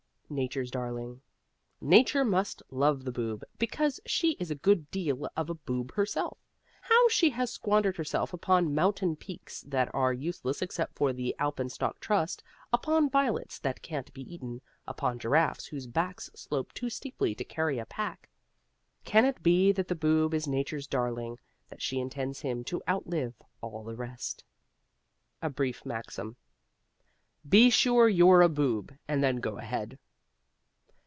NATURE'S 0.33 0.71
DARLING 0.71 1.19
Nature 1.81 2.23
must 2.23 2.63
love 2.69 3.03
the 3.03 3.11
Boob, 3.11 3.43
because 3.59 3.99
she 4.05 4.37
is 4.39 4.49
a 4.49 4.55
good 4.55 4.89
deal 4.89 5.27
of 5.35 5.49
a 5.49 5.53
Boob 5.53 5.93
herself. 5.95 6.37
How 6.83 7.09
she 7.09 7.29
has 7.31 7.51
squandered 7.51 7.97
herself 7.97 8.31
upon 8.31 8.73
mountain 8.73 9.17
peaks 9.17 9.59
that 9.67 9.93
are 9.93 10.13
useless 10.13 10.61
except 10.61 10.95
for 10.95 11.11
the 11.11 11.35
Alpenstock 11.37 11.99
Trust; 11.99 12.41
upon 12.71 13.09
violets 13.09 13.59
that 13.59 13.81
can't 13.81 14.13
be 14.13 14.21
eaten; 14.33 14.61
upon 14.87 15.19
giraffes 15.19 15.65
whose 15.65 15.85
backs 15.85 16.29
slope 16.33 16.71
too 16.71 16.89
steeply 16.89 17.35
to 17.35 17.43
carry 17.43 17.77
a 17.77 17.85
pack! 17.85 18.29
Can 19.03 19.25
it 19.25 19.43
be 19.43 19.73
that 19.73 19.89
the 19.89 19.95
Boob 19.95 20.33
is 20.33 20.47
Nature's 20.47 20.87
darling, 20.87 21.39
that 21.67 21.81
she 21.81 21.99
intends 21.99 22.39
him 22.39 22.63
to 22.63 22.81
outlive 22.87 23.33
all 23.59 23.83
the 23.83 23.97
rest? 23.97 24.45
A 25.41 25.49
BRIEF 25.49 25.85
MAXIM 25.85 26.37
Be 27.49 27.69
sure 27.69 28.07
you're 28.07 28.41
a 28.41 28.47
Boob, 28.47 28.95
and 29.09 29.21
then 29.21 29.41
go 29.41 29.57
ahead. 29.57 29.99